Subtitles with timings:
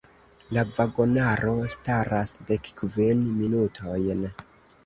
[0.57, 4.27] La vagonaro staras dekkvin minutojn!